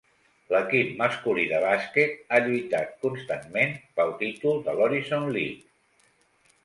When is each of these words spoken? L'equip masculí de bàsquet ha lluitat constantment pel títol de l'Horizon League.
L'equip 0.53 0.93
masculí 1.01 1.43
de 1.51 1.59
bàsquet 1.65 2.17
ha 2.29 2.39
lluitat 2.47 2.97
constantment 3.05 3.77
pel 4.01 4.15
títol 4.25 4.59
de 4.69 4.75
l'Horizon 4.81 5.33
League. 5.37 6.11